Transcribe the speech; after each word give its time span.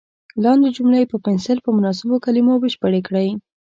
لاندې 0.43 0.69
جملې 0.77 1.03
په 1.11 1.17
پنسل 1.25 1.57
په 1.65 1.69
مناسبو 1.77 2.15
کلمو 2.25 2.55
بشپړې 2.63 3.01
کړئ. 3.07 3.29